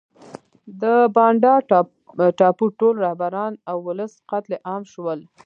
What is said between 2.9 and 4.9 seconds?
رهبران او ولس قتل عام